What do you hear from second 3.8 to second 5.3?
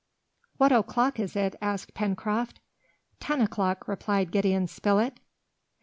replied Gideon Spilett.